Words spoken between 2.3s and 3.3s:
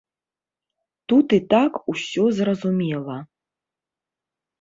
зразумела.